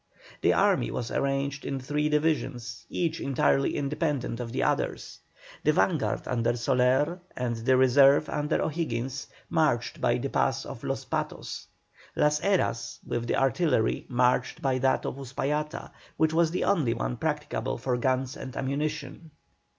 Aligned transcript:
The 0.41 0.53
army 0.53 0.89
was 0.89 1.11
arranged 1.11 1.63
in 1.63 1.79
three 1.79 2.09
divisions, 2.09 2.87
each 2.89 3.21
entirely 3.21 3.75
independent 3.75 4.39
of 4.39 4.51
the 4.51 4.63
others. 4.63 5.19
The 5.63 5.73
vanguard 5.73 6.23
under 6.27 6.57
Soler, 6.57 7.21
and 7.37 7.57
the 7.57 7.77
reserve 7.77 8.27
under 8.27 8.59
O'Higgins, 8.63 9.27
marched 9.47 10.01
by 10.01 10.17
the 10.17 10.29
pass 10.31 10.65
of 10.65 10.83
Los 10.83 11.05
Patos. 11.05 11.67
Las 12.15 12.39
Heras 12.39 12.97
with 13.05 13.27
the 13.27 13.35
artillery 13.35 14.07
marched 14.09 14.59
by 14.59 14.79
that 14.79 15.05
of 15.05 15.19
Uspallata, 15.19 15.91
which 16.17 16.33
was 16.33 16.49
the 16.49 16.63
only 16.63 16.95
one 16.95 17.15
practicable 17.17 17.77
for 17.77 17.95
guns 17.95 18.35
and 18.35 18.57
ammunition. 18.57 19.29